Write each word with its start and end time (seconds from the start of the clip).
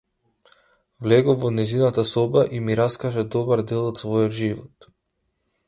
Влегов 1.07 1.37
во 1.43 1.51
нејзината 1.57 2.05
соба 2.13 2.43
и 2.59 2.63
ми 2.69 2.79
раскажа 2.81 3.27
добар 3.39 3.65
дел 3.73 3.85
од 3.93 4.05
својот 4.05 4.37
живот. 4.43 4.93